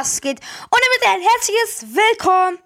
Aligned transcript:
was 0.00 0.20
geht? 0.20 0.40
Und 0.40 0.80
damit 0.82 1.14
ein 1.14 1.22
herzliches 1.22 1.94
Willkommen 1.94 2.58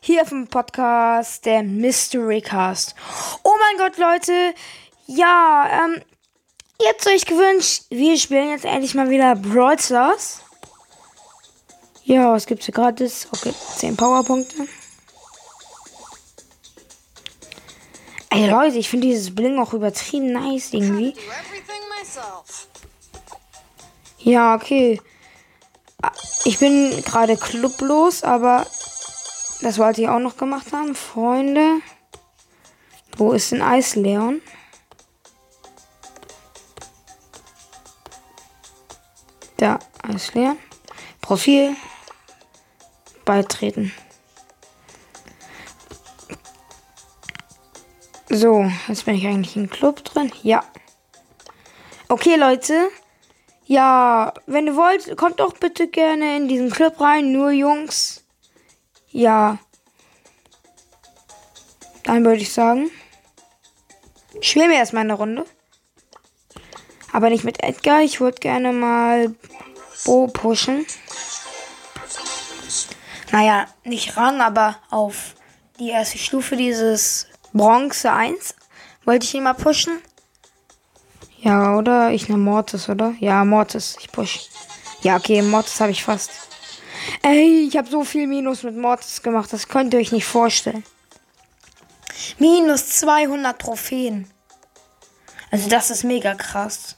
hier 0.00 0.22
auf 0.22 0.28
dem 0.28 0.46
Podcast, 0.46 1.46
der 1.46 1.62
Mystery 1.62 2.42
Cast. 2.42 2.94
Oh 3.42 3.54
mein 3.58 3.78
Gott, 3.78 3.96
Leute. 3.96 4.54
Ja, 5.06 5.68
ähm, 5.72 6.02
ihr 6.80 6.88
habt 6.88 7.06
euch 7.06 7.24
gewünscht, 7.24 7.84
wir 7.88 8.18
spielen 8.18 8.50
jetzt 8.50 8.64
endlich 8.66 8.94
mal 8.94 9.08
wieder 9.08 9.36
Brawl 9.36 9.78
Stars. 9.78 10.42
Ja, 12.04 12.32
was 12.32 12.46
gibt's 12.46 12.66
hier 12.66 12.74
gratis? 12.74 13.28
Okay, 13.32 13.54
10 13.76 13.96
Powerpunkte. 13.96 14.68
Ey 18.30 18.48
Leute, 18.48 18.76
ich 18.76 18.90
finde 18.90 19.06
dieses 19.06 19.34
Bling 19.34 19.58
auch 19.58 19.72
übertrieben 19.72 20.32
nice 20.32 20.72
irgendwie. 20.72 21.14
Ja, 24.18 24.54
okay. 24.54 25.00
Ich 26.44 26.58
bin 26.58 27.02
gerade 27.04 27.36
clublos, 27.36 28.22
aber 28.22 28.66
das 29.60 29.78
wollte 29.78 30.02
ich 30.02 30.08
auch 30.08 30.18
noch 30.18 30.36
gemacht 30.36 30.72
haben. 30.72 30.94
Freunde. 30.94 31.80
Wo 33.16 33.32
ist 33.32 33.52
denn 33.52 33.62
Eisleon? 33.62 34.40
Da, 39.58 39.78
Eisleon. 40.02 40.58
Profil. 41.20 41.76
Beitreten. 43.24 43.92
So, 48.30 48.64
jetzt 48.88 49.04
bin 49.04 49.16
ich 49.16 49.26
eigentlich 49.26 49.56
im 49.56 49.68
Club 49.68 50.02
drin. 50.04 50.32
Ja. 50.42 50.64
Okay, 52.08 52.36
Leute. 52.36 52.90
Ja, 53.70 54.34
wenn 54.46 54.66
ihr 54.66 54.74
wollt, 54.74 55.16
kommt 55.16 55.38
doch 55.38 55.52
bitte 55.52 55.86
gerne 55.86 56.36
in 56.36 56.48
diesen 56.48 56.72
Club 56.72 57.00
rein. 57.00 57.30
Nur 57.30 57.52
Jungs. 57.52 58.24
Ja. 59.10 59.58
Dann 62.02 62.24
würde 62.24 62.42
ich 62.42 62.52
sagen. 62.52 62.90
Spielen 64.40 64.70
wir 64.70 64.76
erstmal 64.76 65.04
eine 65.04 65.14
Runde. 65.14 65.46
Aber 67.12 67.30
nicht 67.30 67.44
mit 67.44 67.62
Edgar. 67.62 68.00
Ich 68.02 68.20
würde 68.20 68.40
gerne 68.40 68.72
mal 68.72 69.36
Bo 70.04 70.26
pushen. 70.26 70.84
Naja, 73.30 73.68
nicht 73.84 74.16
Rang, 74.16 74.40
aber 74.40 74.78
auf 74.90 75.36
die 75.78 75.90
erste 75.90 76.18
Stufe 76.18 76.56
dieses 76.56 77.28
Bronze 77.52 78.10
1 78.10 78.56
wollte 79.04 79.26
ich 79.26 79.34
ihn 79.34 79.44
mal 79.44 79.54
pushen. 79.54 80.02
Ja, 81.42 81.76
oder? 81.76 82.10
Ich 82.10 82.28
nehme 82.28 82.42
Mortis, 82.42 82.88
oder? 82.88 83.14
Ja, 83.18 83.44
Mortis. 83.44 83.96
Ich 84.00 84.12
push. 84.12 84.48
Ja, 85.02 85.16
okay, 85.16 85.40
Mortis 85.40 85.80
habe 85.80 85.90
ich 85.90 86.04
fast. 86.04 86.30
Ey, 87.22 87.66
ich 87.66 87.76
habe 87.78 87.88
so 87.88 88.04
viel 88.04 88.26
Minus 88.26 88.62
mit 88.62 88.76
Mortis 88.76 89.22
gemacht. 89.22 89.50
Das 89.52 89.68
könnt 89.68 89.94
ihr 89.94 90.00
euch 90.00 90.12
nicht 90.12 90.26
vorstellen. 90.26 90.84
Minus 92.38 92.90
200 92.90 93.58
Trophäen. 93.58 94.30
Also 95.50 95.70
das 95.70 95.90
ist 95.90 96.04
mega 96.04 96.34
krass. 96.34 96.96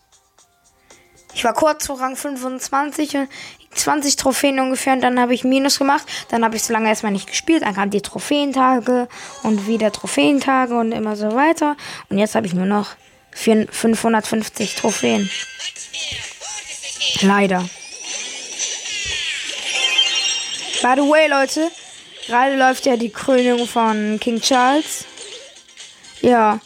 Ich 1.35 1.45
war 1.45 1.55
kurz 1.55 1.87
vor 1.87 2.01
Rang 2.01 2.17
25 2.17 3.17
und 3.17 3.29
20 3.75 4.17
Trophäen 4.17 4.61
ungefähr 4.61 4.93
und 4.93 5.01
dann 5.01 5.19
habe 5.21 5.35
ich 5.35 5.45
Minus 5.45 5.79
gemacht. 5.79 6.07
Dann 6.29 6.45
habe 6.45 6.57
ich 6.57 6.65
so 6.65 6.73
lange 6.73 6.89
erstmal 6.89 7.13
nicht 7.13 7.29
gespielt. 7.29 7.63
Dann 7.63 7.75
kamen 7.75 7.93
die 7.93 8.03
Trophäentage 8.03 9.09
und 9.45 9.69
wieder 9.69 9.93
Trophäentage 9.93 10.75
und 10.75 10.91
immer 10.91 11.15
so 11.15 11.33
weiter. 11.33 11.77
Und 12.11 12.19
jetzt 12.19 12.35
habe 12.35 12.47
ich 12.47 12.55
nur 12.55 12.67
noch 12.67 12.97
550 13.33 14.75
Trophäen. 14.77 15.31
Leider. 17.23 17.69
By 20.83 20.95
the 20.97 21.03
way, 21.03 21.29
Leute, 21.29 21.71
gerade 22.27 22.57
läuft 22.57 22.87
ja 22.87 22.97
die 22.97 23.11
Krönung 23.11 23.67
von 23.69 24.19
King 24.21 24.41
Charles. 24.41 25.05
Ja. 26.21 26.61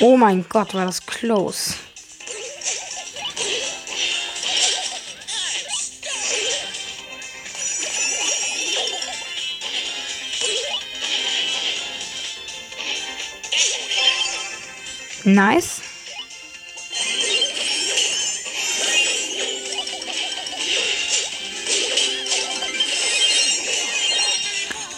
Oh 0.00 0.16
mein 0.16 0.46
Gott, 0.48 0.74
war 0.74 0.86
das 0.86 1.04
close. 1.04 1.74
Nice. 15.24 15.82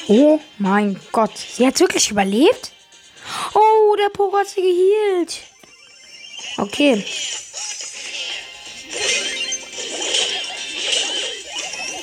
Oh 0.09 0.41
mein 0.59 1.01
Gott. 1.11 1.33
Sie 1.37 1.67
hat 1.67 1.81
wirklich 1.81 2.11
überlebt? 2.11 2.73
Oh, 3.55 3.97
der 3.97 4.11
Pogo 4.11 4.37
hat 4.37 4.49
sie 4.49 4.61
geheilt. 4.61 5.41
Okay. 6.59 7.05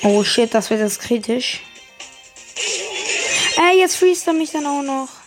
Oh 0.03 0.23
shit, 0.23 0.53
das 0.53 0.69
wird 0.69 0.79
jetzt 0.79 0.99
kritisch. 1.01 1.61
Ey, 3.57 3.79
jetzt 3.79 3.97
freest 3.97 4.25
er 4.27 4.33
mich 4.33 4.51
dann 4.51 4.65
auch 4.65 4.81
noch. 4.81 5.18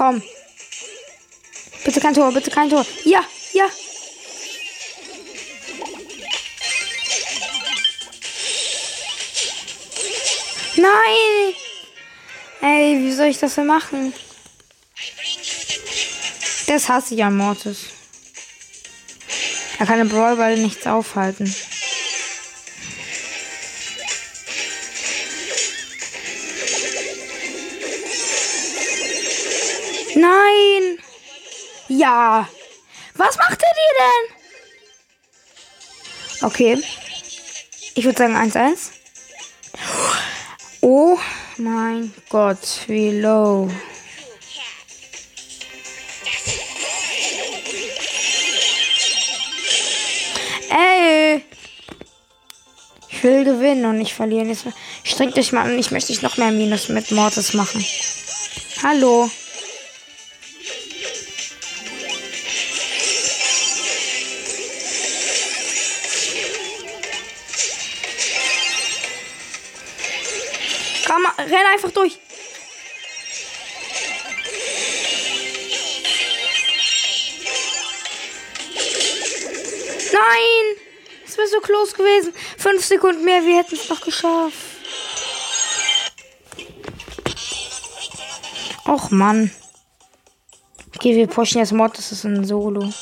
Komm. 0.00 0.22
Bitte 1.84 2.00
kein 2.00 2.14
Tor, 2.14 2.32
bitte 2.32 2.50
kein 2.50 2.70
Tor. 2.70 2.86
Ja, 3.04 3.22
ja. 3.52 3.66
Nein. 10.76 11.54
Ey, 12.62 12.98
wie 13.02 13.12
soll 13.12 13.26
ich 13.26 13.36
das 13.36 13.56
denn 13.56 13.66
machen? 13.66 14.14
Das 16.66 16.88
hasse 16.88 17.14
ich 17.14 17.22
an 17.22 17.36
Mortis. 17.36 17.80
Er 19.78 19.84
kann 19.84 20.00
im 20.00 20.08
Brawlball 20.08 20.56
nichts 20.56 20.86
aufhalten. 20.86 21.54
Nein! 30.20 30.98
Ja! 31.88 32.46
Was 33.14 33.38
macht 33.38 33.62
er 33.62 33.68
dir 33.74 33.94
denn? 33.98 34.06
Okay. 36.46 36.78
Ich 37.94 38.04
würde 38.04 38.18
sagen 38.18 38.36
1-1. 38.36 38.90
Oh 40.82 41.18
mein 41.56 42.12
Gott, 42.28 42.82
wie 42.86 43.18
low. 43.20 43.70
Ey! 50.70 51.44
Ich 53.08 53.22
will 53.22 53.44
gewinnen 53.44 53.86
und 53.86 53.98
nicht 53.98 54.14
verlieren. 54.14 54.48
Jetzt 54.48 54.64
strengt 55.04 55.36
dich 55.36 55.52
mal 55.52 55.62
an. 55.62 55.78
Ich 55.78 55.90
möchte 55.90 56.12
nicht 56.12 56.22
noch 56.22 56.36
mehr 56.36 56.50
Minus 56.50 56.88
mit 56.88 57.10
Mortis 57.10 57.54
machen. 57.54 57.84
Hallo. 58.82 59.30
Renn 71.50 71.66
einfach 71.72 71.90
durch. 71.90 72.18
Nein! 80.12 80.76
Es 81.26 81.38
wäre 81.38 81.48
so 81.48 81.60
close 81.60 81.96
gewesen. 81.96 82.32
Fünf 82.58 82.84
Sekunden 82.84 83.24
mehr, 83.24 83.44
wir 83.44 83.58
hätten 83.58 83.76
es 83.76 83.88
noch 83.88 84.00
geschafft. 84.00 84.54
Och 88.86 89.10
Mann. 89.10 89.50
Okay, 90.96 91.14
wir 91.14 91.28
pushen 91.28 91.60
jetzt 91.60 91.72
Mod, 91.72 91.96
das 91.96 92.12
ist 92.12 92.24
ein 92.24 92.44
Solo. 92.44 92.92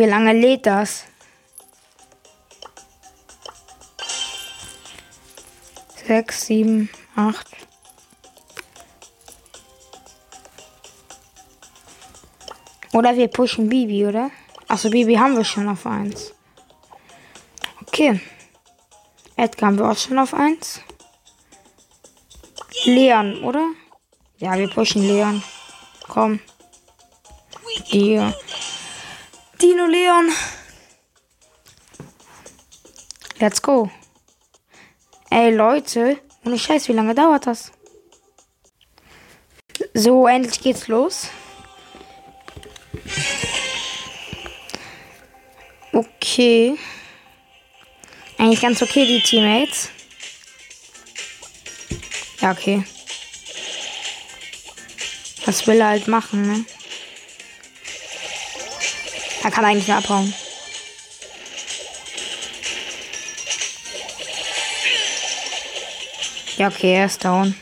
Wie 0.00 0.06
lange 0.06 0.32
lädt 0.32 0.64
das? 0.64 1.04
Sechs, 6.06 6.46
sieben, 6.46 6.88
acht. 7.14 7.46
Oder 12.94 13.14
wir 13.14 13.28
pushen 13.28 13.68
Bibi, 13.68 14.06
oder? 14.06 14.30
Achso, 14.68 14.88
Bibi 14.90 15.16
haben 15.16 15.36
wir 15.36 15.44
schon 15.44 15.68
auf 15.68 15.86
1. 15.86 16.34
Okay. 17.82 18.20
Edgar 19.36 19.68
haben 19.68 19.78
wir 19.78 19.90
auch 19.90 19.96
schon 19.96 20.18
auf 20.18 20.32
1. 20.32 20.80
Leon, 22.84 23.44
oder? 23.44 23.66
Ja, 24.38 24.56
wir 24.58 24.70
pushen 24.70 25.02
Leon. 25.06 25.42
Komm. 26.08 26.40
Dir. 27.92 28.34
Dino 29.60 29.86
Leon. 29.86 30.32
Let's 33.38 33.60
go. 33.60 33.90
Ey, 35.30 35.54
Leute. 35.54 36.18
Ohne 36.44 36.58
Scheiß, 36.58 36.88
wie 36.88 36.92
lange 36.92 37.14
dauert 37.14 37.46
das? 37.46 37.72
So, 39.92 40.26
endlich 40.26 40.60
geht's 40.60 40.88
los. 40.88 41.28
Okay. 45.92 46.78
Eigentlich 48.38 48.60
ganz 48.62 48.80
okay, 48.80 49.06
die 49.06 49.22
Teammates. 49.22 49.90
Ja, 52.40 52.52
okay. 52.52 52.84
Was 55.44 55.66
will 55.66 55.80
er 55.80 55.88
halt 55.88 56.08
machen, 56.08 56.42
ne? 56.42 56.64
Er 59.42 59.50
kann 59.50 59.64
eigentlich 59.64 59.88
nur 59.88 59.96
abhauen. 59.96 60.34
Ja, 66.56 66.68
okay, 66.68 66.94
er 66.94 67.06
ist 67.06 67.24
down. 67.24 67.58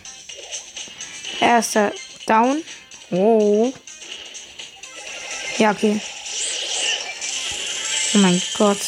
Er 1.39 1.61
ist 1.61 1.77
äh, 1.77 1.93
down. 2.27 2.65
Oh. 3.11 3.73
Ja, 5.59 5.71
okay. 5.71 6.01
Oh 8.15 8.19
mein 8.19 8.43
Gott. 8.57 8.79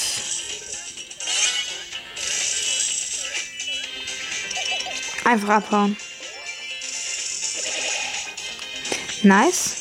Einfach 5.24 5.48
abhauen. 5.48 5.96
Nice. 9.22 9.79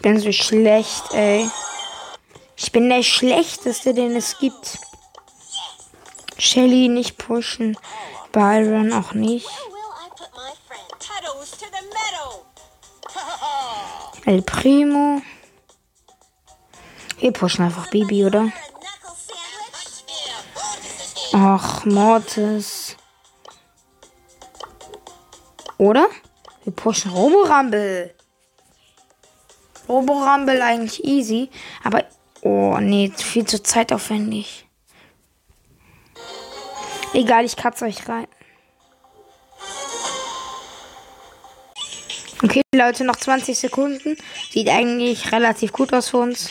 Ich 0.00 0.02
bin 0.02 0.18
so 0.18 0.32
schlecht, 0.32 1.12
ey. 1.12 1.46
Ich 2.56 2.72
bin 2.72 2.88
der 2.88 3.02
Schlechteste, 3.02 3.92
den 3.92 4.16
es 4.16 4.38
gibt. 4.38 4.78
Shelly 6.38 6.88
nicht 6.88 7.18
pushen. 7.18 7.76
Byron 8.32 8.94
auch 8.94 9.12
nicht. 9.12 9.46
El 14.24 14.40
Primo. 14.40 15.20
Wir 17.18 17.32
pushen 17.34 17.66
einfach 17.66 17.90
Bibi, 17.90 18.24
oder? 18.24 18.50
Ach, 21.34 21.84
Mortis. 21.84 22.96
Oder? 25.76 26.08
Wir 26.64 26.72
pushen 26.72 27.10
Robo-Rumble. 27.10 28.14
Robo-Rumble 29.90 30.62
eigentlich 30.62 31.04
easy. 31.04 31.50
Aber, 31.82 32.04
oh 32.42 32.78
nee, 32.78 33.12
viel 33.16 33.44
zu 33.44 33.60
zeitaufwendig. 33.62 34.66
Egal, 37.12 37.44
ich 37.44 37.56
katze 37.56 37.86
euch 37.86 38.08
rein. 38.08 38.28
Okay, 42.42 42.62
Leute, 42.74 43.04
noch 43.04 43.16
20 43.16 43.58
Sekunden. 43.58 44.16
Sieht 44.50 44.68
eigentlich 44.68 45.32
relativ 45.32 45.72
gut 45.72 45.92
aus 45.92 46.10
für 46.10 46.18
uns. 46.18 46.50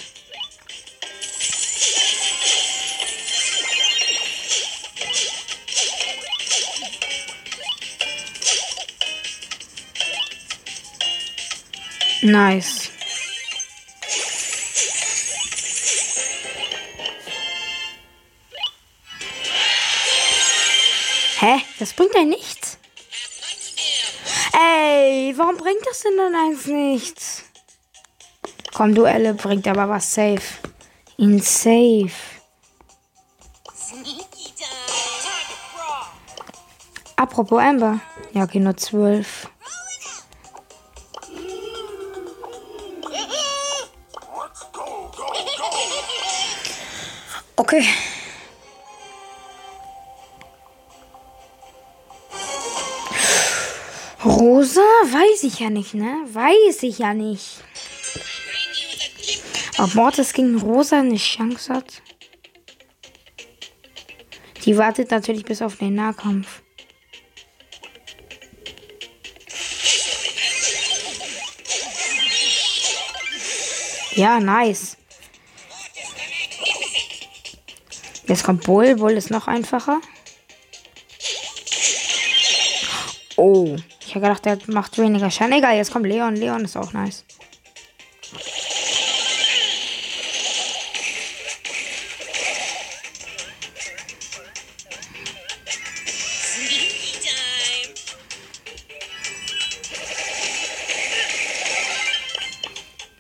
Nice. 12.22 12.89
Hä? 21.40 21.62
Das 21.80 21.94
bringt 21.94 22.14
ja 22.16 22.24
nichts. 22.26 22.78
Ey, 24.52 25.34
warum 25.38 25.56
bringt 25.56 25.86
das 25.86 26.02
denn 26.02 26.18
dann 26.18 26.36
eins 26.36 26.66
nichts? 26.66 27.44
Komm, 28.74 28.94
Duelle 28.94 29.34
bringt 29.34 29.66
aber 29.68 29.88
was 29.88 30.14
safe. 30.14 30.60
In 31.18 31.40
safe. 31.42 32.12
Apropos 37.16 37.60
Amber. 37.60 38.02
Ja, 38.34 38.44
okay, 38.44 38.60
nur 38.60 38.76
zwölf. 38.76 39.48
Okay. 47.56 47.86
Rosa? 54.40 54.80
Weiß 54.80 55.44
ich 55.44 55.60
ja 55.60 55.70
nicht, 55.70 55.94
ne? 55.94 56.24
Weiß 56.32 56.84
ich 56.84 57.00
ja 57.00 57.14
nicht. 57.14 57.62
Ob 59.78 59.94
Mortis 59.96 60.32
gegen 60.32 60.58
Rosa 60.58 61.00
eine 61.00 61.18
Chance 61.18 61.74
hat? 61.74 62.02
Die 64.64 64.78
wartet 64.78 65.12
natürlich 65.12 65.44
bis 65.44 65.62
auf 65.62 65.76
den 65.76 65.96
Nahkampf. 65.96 66.62
Ja, 74.16 74.40
nice. 74.40 74.96
Jetzt 78.26 78.44
kommt 78.46 78.64
Bull. 78.64 78.96
Bull 78.96 79.14
ist 79.14 79.32
noch 79.32 79.48
einfacher. 79.48 80.00
Oh. 83.36 83.76
Ich 84.10 84.16
habe 84.16 84.26
gedacht, 84.26 84.44
der 84.44 84.58
macht 84.66 84.98
weniger 84.98 85.30
Schaden. 85.30 85.54
Egal, 85.54 85.76
jetzt 85.76 85.94
kommt 85.94 86.08
Leon. 86.08 86.36
Leon 86.36 86.66
ist 86.66 86.76
auch 86.76 86.94
nice. 86.94 87.24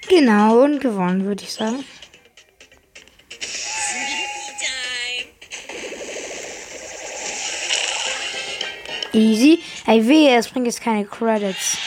Genau, 0.07 0.63
und 0.63 0.81
gewonnen, 0.81 1.23
würde 1.25 1.43
ich 1.43 1.53
sagen. 1.53 1.85
Easy. 9.13 9.63
Ey, 9.87 10.07
wehe, 10.07 10.37
es 10.37 10.47
bringt 10.47 10.67
jetzt 10.67 10.81
keine 10.81 11.05
Credits. 11.05 11.77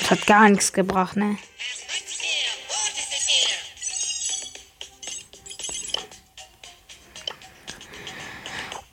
Das 0.00 0.10
hat 0.10 0.26
gar 0.26 0.48
nichts 0.48 0.72
gebracht, 0.72 1.16
ne? 1.16 1.36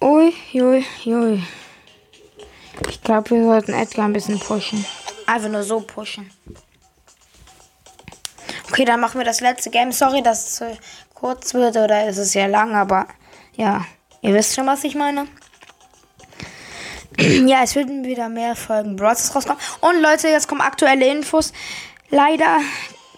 Ui, 0.02 0.34
ui, 0.56 0.86
ui. 1.06 1.44
Ich 2.90 3.02
glaube, 3.02 3.30
wir 3.30 3.44
sollten 3.44 3.74
Edgar 3.74 4.06
ein 4.06 4.14
bisschen 4.14 4.40
pushen. 4.40 4.86
Einfach 5.28 5.50
nur 5.50 5.64
so 5.64 5.80
pushen. 5.80 6.32
Okay, 8.70 8.86
dann 8.86 9.00
machen 9.00 9.20
wir 9.20 9.26
das 9.26 9.40
letzte 9.40 9.70
Game. 9.70 9.92
Sorry, 9.92 10.24
dass 10.24 10.62
es 10.62 10.78
kurz 11.14 11.54
wird 11.54 11.78
oder 11.78 12.08
ist 12.10 12.18
es 12.18 12.34
ja 12.34 12.48
lang, 12.48 12.76
aber 12.76 13.08
ja, 13.56 13.86
ihr 14.22 14.34
wisst 14.34 14.56
schon, 14.56 14.68
was 14.68 14.84
ich 14.84 14.96
meine. 14.96 15.28
Ja, 17.20 17.64
es 17.64 17.76
würden 17.76 18.06
wieder 18.06 18.30
mehr 18.30 18.56
Folgen 18.56 18.96
Brawlers 18.96 19.36
rauskommen. 19.36 19.62
Und 19.82 20.02
Leute, 20.02 20.28
jetzt 20.28 20.48
kommen 20.48 20.62
aktuelle 20.62 21.08
Infos. 21.08 21.54
Leider 22.10 22.60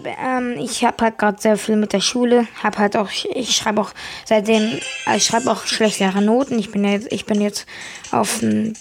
ähm, 0.04 0.58
ich 0.58 0.84
habe 0.84 1.04
halt 1.06 1.18
gerade 1.18 1.42
sehr 1.42 1.58
viel 1.58 1.76
mit 1.76 1.94
der 1.94 2.02
Schule. 2.02 2.48
Hab 2.62 2.78
halt 2.78 2.98
auch, 2.98 3.10
ich 3.34 3.56
schreibe 3.56 3.82
auch 3.82 3.92
seitdem, 4.26 4.80
äh, 5.08 5.18
ich 5.18 5.26
schreibe 5.26 5.50
auch 5.52 5.66
schlechtere 5.66 6.22
Noten. 6.22 6.60
Ich 6.60 6.72
bin 6.72 6.84
jetzt, 6.84 7.12
ich 7.12 7.26
bin 7.26 7.42
jetzt 7.42 7.66
auf 8.12 8.40
dem 8.40 8.74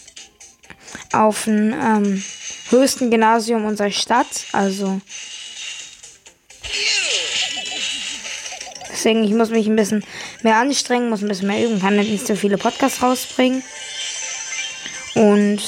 auf 1.12 1.44
dem 1.44 1.72
ähm, 1.72 2.24
höchsten 2.70 3.10
Gymnasium 3.10 3.64
unserer 3.64 3.90
Stadt. 3.90 4.46
Also 4.52 5.00
deswegen, 8.90 9.24
ich 9.24 9.32
muss 9.32 9.50
mich 9.50 9.66
ein 9.66 9.76
bisschen 9.76 10.04
mehr 10.42 10.56
anstrengen, 10.56 11.10
muss 11.10 11.22
ein 11.22 11.28
bisschen 11.28 11.48
mehr 11.48 11.64
üben, 11.64 11.80
kann 11.80 11.96
nicht 11.96 12.26
so 12.26 12.36
viele 12.36 12.58
Podcasts 12.58 13.02
rausbringen. 13.02 13.62
Und 15.14 15.60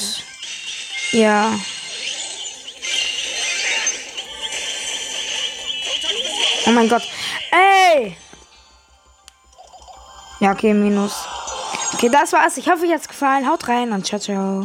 ja. 1.13 1.53
Oh 6.67 6.71
mein 6.71 6.89
Gott. 6.89 7.03
Ey! 7.51 8.17
Ja, 10.41 10.53
okay, 10.53 10.75
Minus. 10.75 11.25
Okay, 11.95 12.09
das 12.09 12.33
war's. 12.33 12.57
Ich 12.57 12.69
hoffe, 12.69 12.85
euch 12.85 12.93
hat's 12.93 13.09
gefallen. 13.09 13.49
Haut 13.49 13.69
rein 13.69 13.93
und 13.93 14.05
ciao, 14.05 14.21
ciao. 14.21 14.65